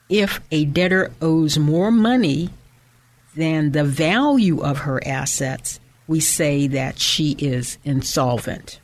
If 0.08 0.40
a 0.52 0.64
debtor 0.64 1.12
owes 1.22 1.60
more 1.60 1.92
money 1.92 2.52
than 3.36 3.74
the 3.74 3.84
value 3.84 4.62
of 4.62 4.78
her 4.78 5.06
assets, 5.06 5.82
we 6.08 6.22
say 6.22 6.68
that 6.68 6.98
she 6.98 7.32
is 7.32 7.78
insolvent. 7.84 8.80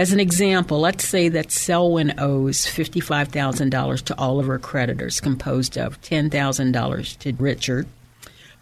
As 0.00 0.14
an 0.14 0.18
example, 0.18 0.80
let's 0.80 1.06
say 1.06 1.28
that 1.28 1.52
Selwyn 1.52 2.14
owes 2.16 2.64
$55,000 2.64 4.02
to 4.04 4.18
all 4.18 4.40
of 4.40 4.46
her 4.46 4.58
creditors, 4.58 5.20
composed 5.20 5.76
of 5.76 6.00
$10,000 6.00 7.18
to 7.18 7.32
Richard, 7.34 7.86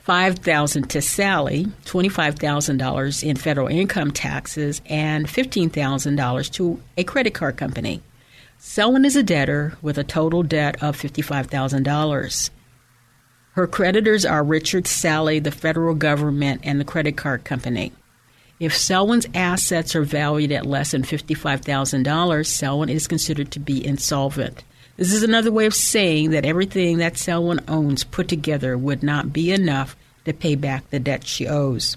$5,000 0.05 0.89
to 0.89 1.01
Sally, 1.01 1.67
$25,000 1.85 3.23
in 3.23 3.37
federal 3.37 3.69
income 3.69 4.11
taxes, 4.11 4.83
and 4.87 5.29
$15,000 5.29 6.53
to 6.55 6.83
a 6.97 7.05
credit 7.05 7.35
card 7.35 7.57
company. 7.57 8.03
Selwyn 8.59 9.05
is 9.05 9.15
a 9.15 9.23
debtor 9.23 9.79
with 9.81 9.97
a 9.97 10.03
total 10.03 10.43
debt 10.43 10.83
of 10.83 11.01
$55,000. 11.01 12.51
Her 13.53 13.67
creditors 13.69 14.27
are 14.27 14.43
Richard, 14.43 14.89
Sally, 14.89 15.39
the 15.39 15.53
federal 15.53 15.95
government, 15.95 16.63
and 16.65 16.81
the 16.81 16.85
credit 16.85 17.17
card 17.17 17.45
company. 17.45 17.93
If 18.61 18.77
Selwyn's 18.77 19.29
assets 19.35 19.95
are 19.95 20.03
valued 20.03 20.51
at 20.51 20.67
less 20.67 20.91
than 20.91 21.03
$55,000, 21.03 22.47
Selwyn 22.47 22.89
is 22.89 23.07
considered 23.07 23.53
to 23.53 23.61
be 23.61 23.85
insolvent. 23.85 24.65
This 24.97 25.13
is 25.13 25.23
another 25.23 25.53
way 25.53 25.67
of 25.67 25.75
saying 25.75 26.31
that 26.31 26.45
everything 26.45 26.99
that 26.99 27.17
Selwyn 27.17 27.61
owns 27.69 28.03
put 28.03 28.27
together 28.27 28.77
would 28.77 29.05
not 29.05 29.33
be 29.33 29.53
enough 29.53 29.95
to 30.25 30.33
pay 30.33 30.57
back 30.57 30.91
the 30.91 30.99
debt 30.99 31.25
she 31.25 31.47
owes. 31.47 31.97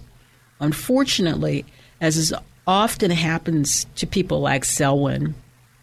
Unfortunately, 0.60 1.66
as 2.00 2.16
is 2.16 2.32
often 2.68 3.10
happens 3.10 3.88
to 3.96 4.06
people 4.06 4.40
like 4.40 4.64
Selwyn, 4.64 5.34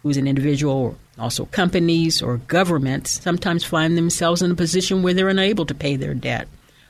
who's 0.04 0.16
an 0.16 0.28
individual, 0.28 0.96
also 1.18 1.46
companies 1.46 2.22
or 2.22 2.36
governments, 2.36 3.20
sometimes 3.20 3.64
find 3.64 3.98
themselves 3.98 4.42
in 4.42 4.52
a 4.52 4.54
position 4.54 5.02
where 5.02 5.12
they're 5.12 5.28
unable 5.28 5.66
to 5.66 5.74
pay 5.74 5.96
their 5.96 6.14
debt, 6.14 6.46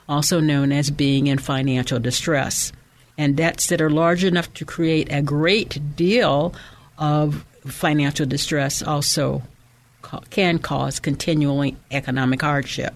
also 0.06 0.40
known 0.40 0.72
as 0.72 0.90
being 0.90 1.26
in 1.26 1.38
financial 1.38 1.98
distress 1.98 2.70
and 3.18 3.36
debts 3.36 3.66
that 3.66 3.82
are 3.82 3.90
large 3.90 4.22
enough 4.22 4.50
to 4.54 4.64
create 4.64 5.12
a 5.12 5.20
great 5.20 5.96
deal 5.96 6.54
of 6.96 7.44
financial 7.66 8.24
distress 8.24 8.82
also 8.82 9.42
can 10.30 10.58
cause 10.58 11.00
continuing 11.00 11.76
economic 11.90 12.40
hardship. 12.40 12.94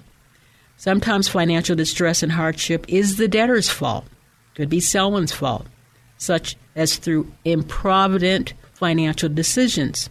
Sometimes 0.77 1.29
financial 1.29 1.77
distress 1.77 2.23
and 2.23 2.33
hardship 2.33 2.87
is 2.89 3.17
the 3.17 3.29
debtor's 3.29 3.69
fault, 3.69 4.07
could 4.55 4.71
be 4.71 4.81
Selwyn's 4.81 5.33
fault, 5.33 5.67
such 6.17 6.57
as 6.75 6.97
through 6.97 7.31
improvident 7.45 8.55
financial 8.73 9.29
decisions. 9.29 10.09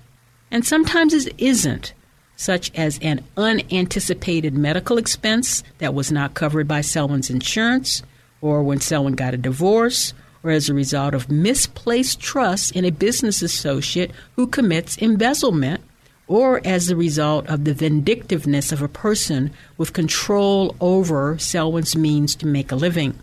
And 0.52 0.66
sometimes 0.66 1.14
it 1.14 1.34
isn't, 1.38 1.94
such 2.36 2.72
as 2.76 3.00
an 3.02 3.24
unanticipated 3.38 4.54
medical 4.54 4.98
expense 4.98 5.64
that 5.78 5.94
was 5.94 6.12
not 6.12 6.34
covered 6.34 6.68
by 6.68 6.82
Selwyn's 6.82 7.30
insurance 7.30 8.04
or 8.42 8.64
when 8.64 8.82
someone 8.82 9.14
got 9.14 9.34
a 9.34 9.38
divorce, 9.38 10.14
or 10.44 10.52
as 10.52 10.68
a 10.68 10.74
result 10.74 11.14
of 11.14 11.30
misplaced 11.30 12.20
trust 12.20 12.76
in 12.76 12.84
a 12.84 12.92
business 12.92 13.42
associate 13.42 14.12
who 14.36 14.48
commits 14.48 14.98
embezzlement, 14.98 15.82
or 16.28 16.62
as 16.66 16.90
a 16.90 16.96
result 16.96 17.48
of 17.48 17.66
the 17.66 17.74
vindictiveness 17.74 18.72
of 18.72 18.82
a 18.82 18.88
person 18.88 19.52
with 19.78 19.94
control 19.94 20.76
over 20.80 21.38
Selwyn's 21.38 21.96
means 21.96 22.36
to 22.36 22.48
make 22.48 22.72
a 22.72 22.76
living. 22.76 23.20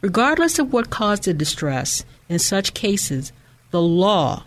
Regardless 0.00 0.58
of 0.58 0.72
what 0.72 0.90
caused 0.90 1.24
the 1.24 1.32
distress, 1.32 2.04
in 2.28 2.38
such 2.38 2.74
cases, 2.74 3.32
the 3.70 3.80
law, 3.80 4.44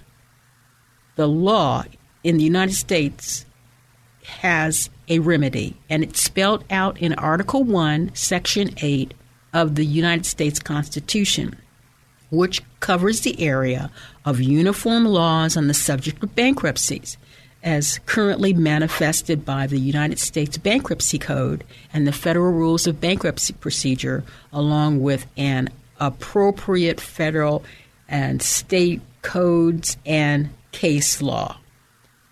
the 1.15 1.27
law 1.27 1.85
in 2.23 2.37
the 2.37 2.43
United 2.43 2.73
States 2.73 3.45
has 4.25 4.89
a 5.07 5.19
remedy, 5.19 5.77
and 5.89 6.03
it's 6.03 6.21
spelled 6.21 6.63
out 6.69 6.97
in 6.99 7.13
Article 7.13 7.63
1, 7.63 8.11
Section 8.13 8.71
8 8.81 9.13
of 9.55 9.75
the 9.75 9.85
United 9.85 10.25
States 10.25 10.59
Constitution, 10.59 11.55
which 12.29 12.61
covers 12.81 13.21
the 13.21 13.39
area 13.41 13.89
of 14.25 14.41
uniform 14.41 15.05
laws 15.05 15.55
on 15.55 15.67
the 15.67 15.73
subject 15.73 16.21
of 16.21 16.35
bankruptcies, 16.35 17.17
as 17.63 17.99
currently 18.05 18.53
manifested 18.53 19.45
by 19.45 19.65
the 19.65 19.79
United 19.79 20.19
States 20.19 20.57
Bankruptcy 20.57 21.17
Code 21.17 21.63
and 21.93 22.05
the 22.05 22.11
Federal 22.11 22.51
Rules 22.51 22.85
of 22.85 22.99
Bankruptcy 22.99 23.53
Procedure, 23.53 24.25
along 24.51 25.01
with 25.01 25.25
an 25.37 25.69
appropriate 26.01 26.99
federal 26.99 27.63
and 28.09 28.41
state 28.41 29.01
codes 29.21 29.95
and 30.05 30.49
case 30.73 31.21
law. 31.21 31.57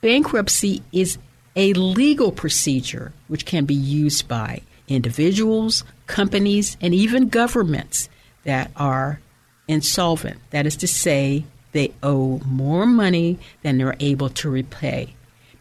Bankruptcy 0.01 0.83
is 0.91 1.17
a 1.55 1.71
legal 1.73 2.33
procedure 2.33 3.13
which 3.29 3.45
can 3.45 3.63
be 3.63 3.73
used 3.73 4.27
by 4.27 4.61
individuals, 4.87 5.83
companies, 6.07 6.77
and 6.81 6.93
even 6.93 7.29
governments 7.29 8.09
that 8.43 8.71
are 8.75 9.19
insolvent. 9.67 10.39
That 10.51 10.65
is 10.65 10.75
to 10.77 10.87
say, 10.87 11.45
they 11.71 11.93
owe 12.03 12.39
more 12.45 12.85
money 12.85 13.39
than 13.61 13.77
they're 13.77 13.95
able 13.99 14.29
to 14.29 14.49
repay. 14.49 15.15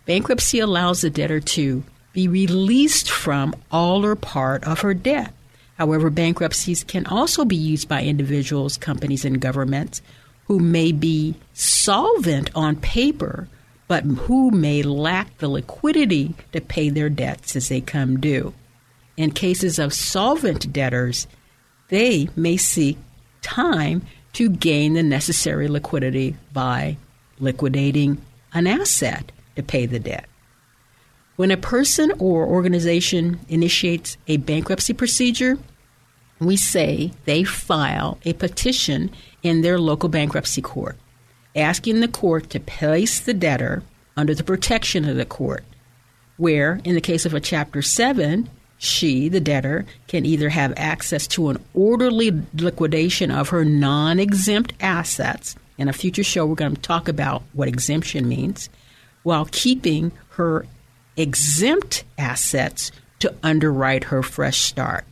Bankruptcy 0.05 0.59
allows 0.59 1.01
the 1.01 1.11
debtor 1.11 1.41
to 1.41 1.83
be 2.13 2.29
released 2.29 3.11
from 3.11 3.55
all 3.71 4.05
or 4.05 4.17
part 4.17 4.65
of 4.65 4.81
her 4.81 4.95
debt. 4.95 5.33
However, 5.79 6.11
bankruptcies 6.11 6.85
can 6.85 7.07
also 7.07 7.45
be 7.45 7.57
used 7.57 7.89
by 7.89 8.03
individuals, 8.03 8.77
companies, 8.77 9.25
and 9.25 9.41
governments 9.41 10.03
who 10.47 10.59
may 10.59 10.93
be 10.93 11.35
solvent 11.55 12.51
on 12.55 12.77
paper, 12.77 13.49
but 13.89 14.05
who 14.05 14.51
may 14.51 14.83
lack 14.83 15.39
the 15.39 15.49
liquidity 15.49 16.35
to 16.53 16.61
pay 16.61 16.91
their 16.91 17.09
debts 17.09 17.57
as 17.57 17.69
they 17.69 17.81
come 17.81 18.21
due. 18.21 18.53
In 19.17 19.33
cases 19.33 19.79
of 19.79 19.93
solvent 19.93 20.73
debtors, 20.73 21.27
they 21.89 22.29
may 22.35 22.57
seek 22.57 22.99
time 23.43 24.03
to 24.35 24.49
gain 24.49 24.95
the 24.95 25.03
necessary 25.03 25.69
liquidity 25.69 26.37
by 26.53 26.97
liquidating 27.39 28.23
an 28.55 28.67
asset 28.67 29.31
to 29.57 29.63
pay 29.63 29.87
the 29.87 29.99
debt. 29.99 30.27
When 31.37 31.51
a 31.51 31.57
person 31.57 32.13
or 32.19 32.47
organization 32.47 33.41
initiates 33.49 34.17
a 34.29 34.39
bankruptcy 34.39 34.95
procedure, 34.95 35.59
we 36.39 36.57
say 36.57 37.13
they 37.25 37.45
file 37.45 38.19
a 38.25 38.33
petition 38.35 39.11
in 39.43 39.61
their 39.61 39.79
local 39.79 40.09
bankruptcy 40.09 40.63
court, 40.63 40.97
asking 41.55 42.01
the 42.01 42.09
court 42.09 42.51
to 42.51 42.61
place 42.61 43.21
the 43.21 43.35
debtor 43.35 43.83
under 44.17 44.35
the 44.35 44.45
protection 44.45 45.09
of 45.09 45.17
the 45.17 45.25
court, 45.25 45.65
where, 46.37 46.81
in 46.85 46.95
the 46.95 47.01
case 47.01 47.27
of 47.27 47.35
a 47.35 47.41
Chapter 47.41 47.83
7, 47.83 48.49
she, 48.83 49.29
the 49.29 49.41
debtor, 49.41 49.87
can 50.09 50.27
either 50.27 50.49
have 50.49 50.75
access 50.77 51.29
to 51.29 51.51
an 51.51 51.65
orderly 51.73 52.33
liquidation 52.55 53.31
of 53.31 53.51
her 53.51 53.65
non 53.65 54.19
exempt 54.19 54.73
assets. 54.81 55.55
In 55.79 55.89
a 55.89 55.93
future 55.93 56.25
show, 56.25 56.45
we're 56.45 56.57
going 56.57 56.75
to 56.75 56.81
talk 56.81 57.07
about 57.07 57.45
what 57.53 57.69
exemption 57.69 58.29
means, 58.29 58.69
while 59.23 59.47
keeping 59.53 60.11
her 60.31 60.67
exempt 61.17 62.03
assets 62.19 62.91
to 63.21 63.33
underwrite 63.45 64.05
her 64.05 64.21
fresh 64.21 64.59
start. 64.59 65.05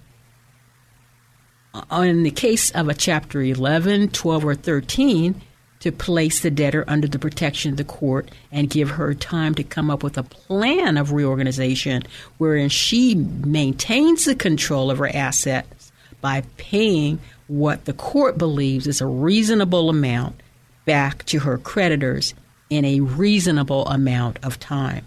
Uh, 1.73 2.01
in 2.01 2.25
the 2.25 2.33
case 2.33 2.73
of 2.73 2.89
a 2.89 2.95
Chapter 2.95 3.41
11, 3.41 4.09
12, 4.09 4.45
or 4.45 4.57
13, 4.57 5.41
to 5.81 5.91
place 5.91 6.41
the 6.41 6.51
debtor 6.51 6.85
under 6.87 7.09
the 7.09 7.19
protection 7.19 7.73
of 7.73 7.77
the 7.77 7.85
court 7.85 8.31
and 8.53 8.71
give 8.71 8.91
her 8.91 9.15
time 9.15 9.55
to 9.55 9.65
come 9.65 9.91
up 9.91 10.03
with 10.03 10.17
a 10.19 10.23
plan 10.23 10.97
of 10.97 11.13
reorganization 11.13 12.03
wherein 12.39 12.69
she 12.69 13.15
maintains 13.15 14.25
the 14.25 14.35
control 14.35 14.91
of 14.91 14.99
her 14.99 15.09
assets 15.09 15.91
by 16.21 16.43
paying 16.59 17.19
what 17.49 17.87
the 17.87 17.93
court 17.93 18.39
believes 18.39 18.87
is 18.87 19.01
a 19.01 19.07
reasonable 19.07 19.89
amount 19.89 20.39
back 20.85 21.25
to 21.25 21.41
her 21.41 21.59
creditors 21.59 22.35
in 22.69 22.85
a 22.85 23.01
reasonable 23.01 23.87
amount 23.87 24.39
of 24.43 24.61
time. 24.61 25.05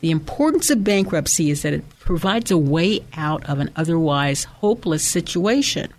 The 0.00 0.10
importance 0.12 0.70
of 0.70 0.84
bankruptcy 0.84 1.50
is 1.50 1.62
that 1.62 1.72
it 1.72 1.88
provides 1.98 2.50
a 2.50 2.58
way 2.58 3.04
out 3.14 3.48
of 3.48 3.58
an 3.58 3.70
otherwise 3.74 4.44
hopeless 4.44 5.02
situation. 5.02 5.92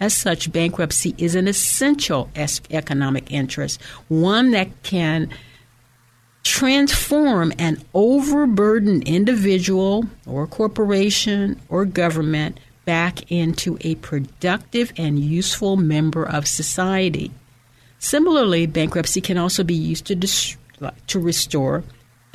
As 0.00 0.14
such, 0.14 0.52
bankruptcy 0.52 1.14
is 1.18 1.34
an 1.34 1.48
essential 1.48 2.28
economic 2.70 3.30
interest, 3.30 3.80
one 4.08 4.50
that 4.50 4.82
can 4.82 5.30
transform 6.42 7.52
an 7.58 7.82
overburdened 7.94 9.08
individual 9.08 10.04
or 10.26 10.46
corporation 10.46 11.60
or 11.68 11.84
government 11.84 12.60
back 12.84 13.30
into 13.32 13.78
a 13.80 13.94
productive 13.96 14.92
and 14.96 15.18
useful 15.18 15.76
member 15.76 16.24
of 16.24 16.46
society. 16.46 17.30
Similarly, 17.98 18.66
bankruptcy 18.66 19.22
can 19.22 19.38
also 19.38 19.64
be 19.64 19.74
used 19.74 20.04
to, 20.06 20.14
dis- 20.14 20.58
to 21.06 21.18
restore 21.18 21.82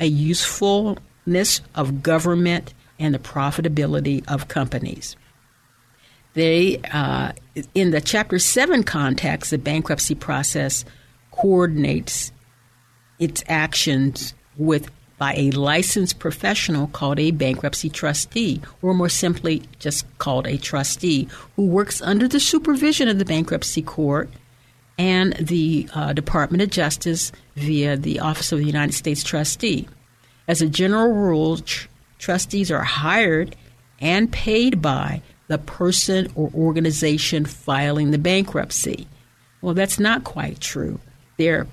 a 0.00 0.06
usefulness 0.06 1.60
of 1.76 2.02
government 2.02 2.74
and 2.98 3.14
the 3.14 3.18
profitability 3.20 4.24
of 4.28 4.48
companies. 4.48 5.16
They, 6.34 6.80
uh, 6.92 7.32
in 7.74 7.90
the 7.90 8.00
Chapter 8.00 8.38
7 8.38 8.84
context, 8.84 9.50
the 9.50 9.58
bankruptcy 9.58 10.14
process 10.14 10.84
coordinates 11.30 12.32
its 13.18 13.42
actions 13.48 14.34
with 14.56 14.90
by 15.20 15.34
a 15.34 15.50
licensed 15.50 16.18
professional 16.18 16.86
called 16.86 17.20
a 17.20 17.30
bankruptcy 17.30 17.90
trustee, 17.90 18.62
or 18.80 18.94
more 18.94 19.10
simply, 19.10 19.62
just 19.78 20.06
called 20.16 20.46
a 20.46 20.56
trustee, 20.56 21.28
who 21.56 21.66
works 21.66 22.00
under 22.00 22.26
the 22.26 22.40
supervision 22.40 23.06
of 23.06 23.18
the 23.18 23.24
bankruptcy 23.26 23.82
court 23.82 24.30
and 24.96 25.34
the 25.34 25.86
uh, 25.94 26.14
Department 26.14 26.62
of 26.62 26.70
Justice 26.70 27.32
via 27.54 27.98
the 27.98 28.20
Office 28.20 28.50
of 28.50 28.60
the 28.60 28.64
United 28.64 28.94
States 28.94 29.22
Trustee. 29.22 29.86
As 30.48 30.62
a 30.62 30.68
general 30.68 31.12
rule, 31.12 31.58
tr- 31.58 31.88
trustees 32.18 32.70
are 32.70 32.82
hired 32.82 33.56
and 34.00 34.32
paid 34.32 34.80
by 34.80 35.20
the 35.50 35.58
person 35.58 36.30
or 36.36 36.48
organization 36.54 37.44
filing 37.44 38.12
the 38.12 38.18
bankruptcy. 38.18 39.08
Well, 39.60 39.74
that's 39.74 39.98
not 39.98 40.22
quite 40.22 40.60
true. 40.60 41.00
Their 41.38 41.66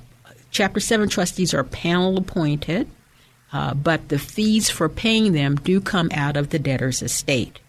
Chapter 0.49 0.79
7 0.79 1.09
trustees 1.09 1.53
are 1.53 1.63
panel 1.63 2.17
appointed, 2.17 2.89
uh, 3.53 3.75
but 3.75 4.09
the 4.09 4.17
fees 4.17 4.71
for 4.71 4.89
paying 4.89 5.33
them 5.33 5.57
do 5.57 5.79
come 5.79 6.09
out 6.11 6.37
of 6.37 6.49
the 6.49 6.57
debtor's 6.57 7.03
estate. 7.03 7.59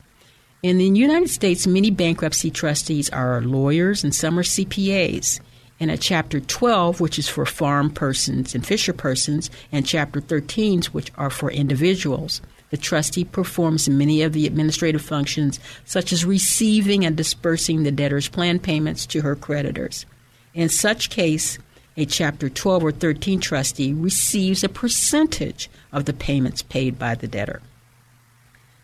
In 0.62 0.78
the 0.78 0.86
United 0.86 1.28
States, 1.28 1.66
many 1.66 1.90
bankruptcy 1.90 2.50
trustees 2.50 3.10
are 3.10 3.42
lawyers 3.42 4.02
and 4.02 4.14
some 4.14 4.38
are 4.38 4.42
CPAs. 4.42 5.40
And 5.78 5.90
at 5.90 6.00
Chapter 6.00 6.40
12, 6.40 7.02
which 7.02 7.18
is 7.18 7.28
for 7.28 7.44
farm 7.44 7.90
persons 7.90 8.54
and 8.54 8.66
fisher 8.66 8.94
persons, 8.94 9.50
and 9.70 9.86
Chapter 9.86 10.22
13, 10.22 10.84
which 10.92 11.12
are 11.18 11.30
for 11.30 11.50
individuals, 11.50 12.40
the 12.70 12.76
trustee 12.76 13.24
performs 13.24 13.88
many 13.88 14.22
of 14.22 14.32
the 14.32 14.46
administrative 14.46 15.02
functions, 15.02 15.58
such 15.84 16.12
as 16.12 16.24
receiving 16.24 17.04
and 17.04 17.16
dispersing 17.16 17.82
the 17.82 17.90
debtor's 17.90 18.28
plan 18.28 18.58
payments 18.58 19.06
to 19.06 19.22
her 19.22 19.34
creditors. 19.34 20.06
In 20.54 20.68
such 20.68 21.10
case, 21.10 21.58
a 21.96 22.04
Chapter 22.04 22.48
12 22.48 22.84
or 22.84 22.92
13 22.92 23.40
trustee 23.40 23.92
receives 23.92 24.62
a 24.62 24.68
percentage 24.68 25.68
of 25.92 26.04
the 26.04 26.12
payments 26.12 26.62
paid 26.62 26.98
by 26.98 27.14
the 27.14 27.26
debtor. 27.26 27.60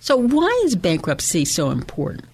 So, 0.00 0.16
why 0.16 0.62
is 0.64 0.76
bankruptcy 0.76 1.44
so 1.44 1.70
important? 1.70 2.24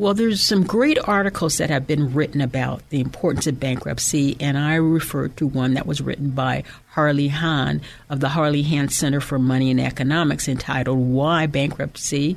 Well, 0.00 0.14
there's 0.14 0.40
some 0.40 0.62
great 0.62 0.96
articles 1.08 1.58
that 1.58 1.70
have 1.70 1.88
been 1.88 2.14
written 2.14 2.40
about 2.40 2.88
the 2.90 3.00
importance 3.00 3.48
of 3.48 3.58
bankruptcy, 3.58 4.36
and 4.38 4.56
I 4.56 4.76
refer 4.76 5.26
to 5.26 5.46
one 5.48 5.74
that 5.74 5.86
was 5.86 6.00
written 6.00 6.30
by 6.30 6.62
Harley 6.90 7.26
Hahn 7.26 7.80
of 8.08 8.20
the 8.20 8.28
Harley 8.28 8.62
Hahn 8.62 8.90
Center 8.90 9.20
for 9.20 9.40
Money 9.40 9.72
and 9.72 9.80
Economics 9.80 10.46
entitled 10.46 10.98
Why 10.98 11.46
Bankruptcy 11.46 12.36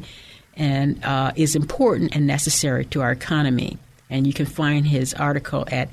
and 0.58 1.06
uh, 1.06 1.34
is 1.36 1.56
Important 1.56 2.15
and 2.15 2.26
Necessary 2.26 2.84
to 2.86 3.02
Our 3.02 3.12
Economy. 3.12 3.78
And 4.10 4.26
you 4.26 4.34
can 4.34 4.47
find 4.47 4.88
his 4.88 5.13
article 5.13 5.65
at 5.71 5.89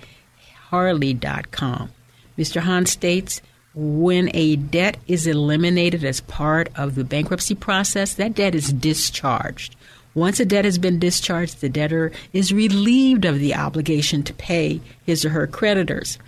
harley.com. 0.71 1.91
Mr. 2.39 2.63
Hahn 2.63 2.87
states 2.87 3.43
when 3.75 4.31
a 4.35 4.57
debt 4.57 4.97
is 5.07 5.27
eliminated 5.27 6.03
as 6.03 6.23
part 6.23 6.71
of 6.77 6.95
the 6.95 7.05
bankruptcy 7.05 7.55
process, 7.55 8.15
that 8.15 8.35
debt 8.35 8.55
is 8.55 8.73
discharged. 8.73 9.77
Once 10.15 10.41
a 10.41 10.45
debt 10.45 10.65
has 10.65 10.79
been 10.79 10.99
discharged, 10.99 11.61
the 11.61 11.69
debtor 11.69 12.11
is 12.33 12.53
relieved 12.53 13.25
of 13.25 13.39
the 13.39 13.55
obligation 13.55 14.23
to 14.23 14.33
pay 14.35 14.81
his 15.05 15.25
or 15.25 15.31
her 15.31 15.47
creditors. 15.47 16.19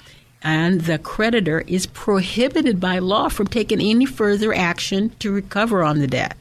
And 0.42 0.82
the 0.82 0.98
creditor 0.98 1.62
is 1.66 1.86
prohibited 1.86 2.80
by 2.80 2.98
law 2.98 3.28
from 3.28 3.46
taking 3.46 3.80
any 3.80 4.06
further 4.06 4.54
action 4.54 5.10
to 5.18 5.32
recover 5.32 5.82
on 5.82 5.98
the 5.98 6.06
debt. 6.06 6.36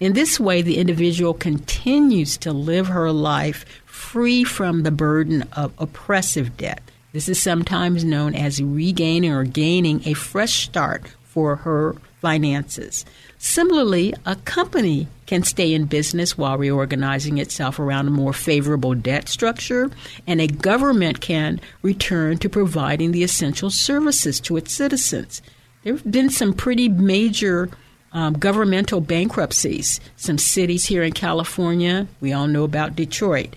In 0.00 0.12
this 0.12 0.40
way, 0.40 0.60
the 0.60 0.78
individual 0.78 1.34
continues 1.34 2.36
to 2.38 2.52
live 2.52 2.88
her 2.88 3.12
life 3.12 3.64
free 3.84 4.42
from 4.42 4.82
the 4.82 4.90
burden 4.90 5.42
of 5.52 5.72
oppressive 5.78 6.56
debt. 6.56 6.82
This 7.12 7.28
is 7.28 7.40
sometimes 7.40 8.04
known 8.04 8.34
as 8.34 8.60
regaining 8.60 9.30
or 9.30 9.44
gaining 9.44 10.02
a 10.04 10.14
fresh 10.14 10.64
start 10.64 11.06
for 11.22 11.56
her 11.56 11.94
finances. 12.20 13.04
Similarly, 13.44 14.14
a 14.24 14.36
company 14.36 15.06
can 15.26 15.42
stay 15.42 15.74
in 15.74 15.84
business 15.84 16.36
while 16.38 16.56
reorganizing 16.56 17.36
itself 17.36 17.78
around 17.78 18.08
a 18.08 18.10
more 18.10 18.32
favorable 18.32 18.94
debt 18.94 19.28
structure, 19.28 19.90
and 20.26 20.40
a 20.40 20.46
government 20.46 21.20
can 21.20 21.60
return 21.82 22.38
to 22.38 22.48
providing 22.48 23.12
the 23.12 23.22
essential 23.22 23.68
services 23.68 24.40
to 24.40 24.56
its 24.56 24.72
citizens. 24.72 25.42
There 25.82 25.92
have 25.92 26.10
been 26.10 26.30
some 26.30 26.54
pretty 26.54 26.88
major 26.88 27.68
um, 28.12 28.32
governmental 28.32 29.02
bankruptcies. 29.02 30.00
Some 30.16 30.38
cities 30.38 30.86
here 30.86 31.02
in 31.02 31.12
California, 31.12 32.06
we 32.22 32.32
all 32.32 32.46
know 32.46 32.64
about 32.64 32.96
Detroit, 32.96 33.56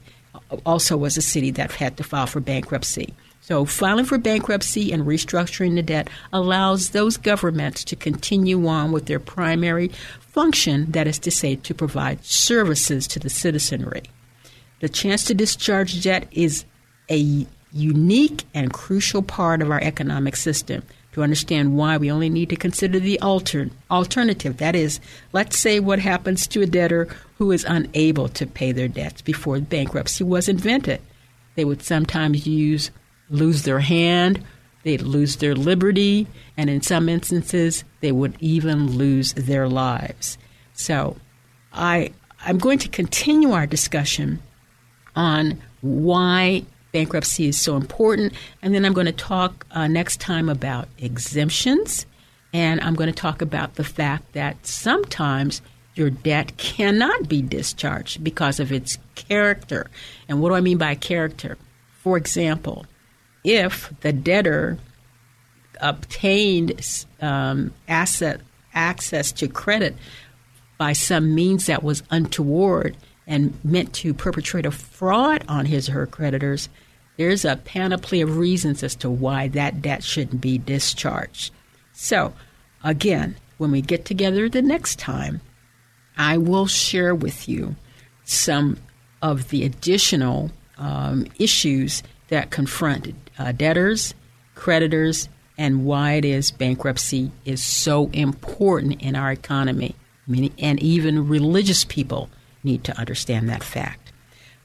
also 0.65 0.97
was 0.97 1.15
a 1.15 1.21
city 1.21 1.50
that 1.52 1.71
had 1.71 1.95
to 1.95 2.04
file 2.04 2.28
for 2.28 2.41
bankruptcy. 2.41 3.13
So, 3.47 3.63
filing 3.63 4.03
for 4.03 4.17
bankruptcy 4.17 4.91
and 4.91 5.05
restructuring 5.05 5.75
the 5.75 5.81
debt 5.81 6.10
allows 6.33 6.89
those 6.89 7.15
governments 7.15 7.86
to 7.86 7.95
continue 7.95 8.67
on 8.67 8.91
with 8.91 9.05
their 9.05 9.21
primary 9.21 9.88
function, 10.19 10.91
that 10.91 11.07
is 11.07 11.17
to 11.19 11.31
say, 11.31 11.55
to 11.55 11.73
provide 11.73 12.25
services 12.25 13.07
to 13.07 13.19
the 13.19 13.29
citizenry. 13.29 14.03
The 14.81 14.89
chance 14.89 15.23
to 15.23 15.33
discharge 15.33 16.03
debt 16.03 16.27
is 16.29 16.65
a 17.10 17.47
unique 17.71 18.43
and 18.53 18.73
crucial 18.73 19.21
part 19.21 19.62
of 19.62 19.71
our 19.71 19.79
economic 19.81 20.36
system 20.36 20.83
to 21.13 21.23
understand 21.23 21.77
why 21.77 21.95
we 21.95 22.12
only 22.12 22.27
need 22.27 22.49
to 22.49 22.57
consider 22.57 22.99
the 22.99 23.17
alter- 23.21 23.69
alternative. 23.89 24.57
That 24.57 24.75
is, 24.75 24.99
let's 25.31 25.57
say 25.57 25.79
what 25.79 25.99
happens 25.99 26.47
to 26.47 26.63
a 26.63 26.65
debtor 26.65 27.07
who 27.38 27.53
is 27.53 27.63
unable 27.63 28.27
to 28.27 28.45
pay 28.45 28.73
their 28.73 28.89
debts 28.89 29.21
before 29.21 29.62
bankruptcy 29.62 30.25
was 30.25 30.49
invented. 30.49 30.99
They 31.55 31.63
would 31.63 31.81
sometimes 31.81 32.45
use 32.45 32.91
lose 33.30 33.63
their 33.63 33.80
hand, 33.80 34.44
they'd 34.84 35.02
lose 35.02 35.38
their 35.38 35.56
liberty, 35.56 36.28
and 36.56 36.70
in 36.70 36.82
some 36.82 37.10
instances, 37.10 37.84
they 38.02 38.12
would 38.12 38.36
even 38.40 38.98
lose 38.98 39.34
their 39.34 39.68
lives. 39.68 40.38
So, 40.74 41.18
I, 41.74 42.13
I'm 42.42 42.58
going 42.58 42.80
to 42.80 42.90
continue 42.90 43.52
our 43.52 43.68
discussion 43.68 44.42
on 45.16 45.62
why 45.82 46.63
bankruptcy 46.92 47.48
is 47.48 47.60
so 47.60 47.76
important, 47.76 48.34
and 48.62 48.74
then 48.74 48.86
I'm 48.86 48.94
going 48.94 49.06
to 49.06 49.12
talk 49.12 49.66
uh, 49.72 49.88
next 49.88 50.20
time 50.20 50.50
about 50.50 50.88
exemptions, 50.98 52.06
and 52.54 52.80
I'm 52.82 52.96
going 52.96 53.12
to 53.12 53.16
talk 53.16 53.42
about 53.42 53.76
the 53.76 53.84
fact 53.84 54.34
that 54.34 54.66
sometimes 54.66 55.62
your 55.96 56.10
debt 56.10 56.58
cannot 56.58 57.28
be 57.28 57.42
discharged 57.42 58.24
because 58.24 58.60
of 58.60 58.72
its 58.72 58.98
character. 59.16 59.90
And 60.30 60.42
what 60.42 60.50
do 60.50 60.56
I 60.56 60.62
mean 60.62 60.78
by 60.78 60.96
character? 60.96 61.58
For 62.04 62.18
example, 62.18 62.86
if 63.47 63.93
the 64.01 64.12
debtor 64.12 64.77
obtained 65.79 67.05
um, 67.21 67.73
asset 67.88 68.41
access 68.73 69.31
to 69.31 69.47
credit 69.47 69.95
by 70.77 70.91
some 70.91 71.33
means 71.33 71.65
that 71.65 71.81
was 71.81 72.03
untoward 72.12 72.97
and 73.25 73.57
meant 73.63 73.93
to 73.93 74.13
perpetrate 74.13 74.65
a 74.65 74.71
fraud 74.71 75.45
on 75.47 75.65
his 75.65 75.88
or 75.88 75.93
her 75.93 76.05
creditors, 76.05 76.67
there's 77.15 77.45
a 77.45 77.55
panoply 77.55 78.19
of 78.19 78.38
reasons 78.38 78.83
as 78.83 78.95
to 78.95 79.10
why 79.10 79.47
that 79.47 79.81
debt 79.81 80.03
shouldn't 80.03 80.41
be 80.41 80.57
discharged. 80.57 81.53
So, 81.93 82.33
again, 82.83 83.38
when 83.57 83.71
we 83.71 83.81
get 83.81 84.03
together 84.03 84.49
the 84.49 84.62
next 84.62 84.99
time, 84.99 85.39
I 86.17 86.38
will 86.38 86.67
share 86.67 87.15
with 87.15 87.47
you 87.47 87.77
some 88.25 88.77
of 89.21 89.49
the 89.49 89.63
additional 89.63 90.51
um, 90.77 91.27
issues 91.39 92.03
that 92.30 92.52
confront 92.52 93.13
uh, 93.38 93.52
debtors, 93.52 94.13
creditors, 94.56 95.30
and 95.58 95.86
why 95.86 96.13
it 96.13 96.26
is 96.26 96.52
bankruptcy 96.52 97.32
is 97.46 97.63
so 97.63 98.10
important 98.13 99.02
in 99.02 99.16
our 99.16 99.32
economy. 99.32 99.96
Many, 100.28 100.52
and 100.60 100.82
even 100.82 101.28
religious 101.28 101.84
people 101.84 102.30
need 102.63 102.84
to 102.84 102.98
understand 102.98 103.50
that 103.50 103.63
fact. 103.63 104.12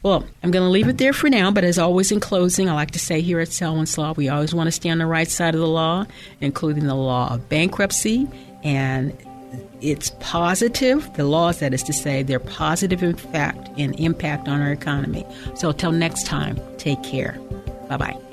Well, 0.03 0.25
I'm 0.43 0.51
going 0.51 0.65
to 0.65 0.69
leave 0.69 0.89
it 0.89 0.97
there 0.97 1.13
for 1.13 1.29
now, 1.29 1.49
but 1.51 1.63
as 1.63 1.79
always 1.79 2.11
in 2.11 2.19
closing, 2.19 2.69
I 2.69 2.73
like 2.73 2.91
to 2.91 2.99
say 2.99 3.21
here 3.21 3.39
at 3.39 3.47
Selwyn's 3.47 3.97
Law, 3.97 4.13
we 4.13 4.27
always 4.27 4.53
want 4.53 4.67
to 4.67 4.71
stay 4.71 4.89
on 4.89 4.97
the 4.97 5.05
right 5.05 5.29
side 5.29 5.55
of 5.55 5.61
the 5.61 5.67
law, 5.67 6.05
including 6.41 6.85
the 6.87 6.95
law 6.95 7.33
of 7.33 7.47
bankruptcy 7.47 8.27
and 8.63 9.15
it's 9.81 10.11
positive, 10.19 11.11
the 11.13 11.25
laws, 11.25 11.59
that 11.59 11.73
is 11.73 11.83
to 11.83 11.93
say, 11.93 12.23
they're 12.23 12.39
positive 12.39 13.03
in 13.03 13.15
fact 13.15 13.69
and 13.77 13.99
impact 13.99 14.47
on 14.47 14.61
our 14.61 14.71
economy. 14.71 15.25
So 15.55 15.69
until 15.69 15.91
next 15.91 16.25
time, 16.25 16.59
take 16.77 17.03
care. 17.03 17.33
Bye 17.89 17.97
bye. 17.97 18.32